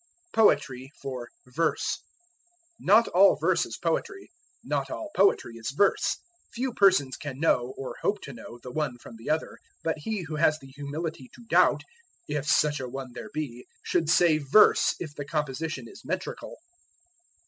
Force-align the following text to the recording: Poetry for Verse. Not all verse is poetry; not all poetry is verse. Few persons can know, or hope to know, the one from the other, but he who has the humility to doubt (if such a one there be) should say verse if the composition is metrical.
Poetry 0.33 0.91
for 0.99 1.29
Verse. 1.45 2.01
Not 2.79 3.07
all 3.09 3.35
verse 3.35 3.67
is 3.67 3.77
poetry; 3.77 4.31
not 4.63 4.89
all 4.89 5.11
poetry 5.15 5.53
is 5.57 5.69
verse. 5.69 6.17
Few 6.55 6.73
persons 6.73 7.15
can 7.17 7.39
know, 7.39 7.75
or 7.77 7.97
hope 8.01 8.19
to 8.21 8.33
know, 8.33 8.57
the 8.63 8.71
one 8.71 8.97
from 8.97 9.15
the 9.17 9.29
other, 9.29 9.59
but 9.83 9.99
he 9.99 10.23
who 10.23 10.37
has 10.37 10.57
the 10.57 10.73
humility 10.75 11.29
to 11.35 11.45
doubt 11.45 11.83
(if 12.27 12.47
such 12.47 12.79
a 12.79 12.89
one 12.89 13.11
there 13.13 13.29
be) 13.31 13.67
should 13.83 14.09
say 14.09 14.39
verse 14.39 14.95
if 14.97 15.13
the 15.13 15.23
composition 15.23 15.87
is 15.87 16.01
metrical. 16.03 16.57